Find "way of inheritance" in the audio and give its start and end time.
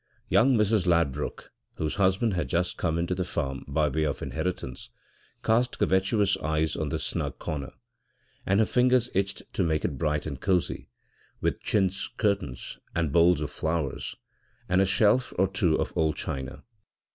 3.87-4.89